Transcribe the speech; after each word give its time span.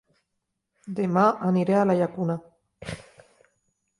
Dema 0.99 1.25
aniré 1.49 1.77
a 1.81 1.85
La 1.89 1.97
Llacuna 2.01 2.37